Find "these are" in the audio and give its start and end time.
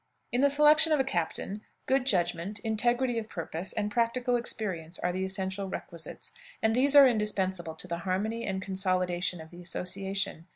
6.75-7.07